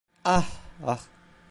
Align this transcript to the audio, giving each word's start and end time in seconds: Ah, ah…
Ah, 0.25 0.47
ah… 0.85 1.03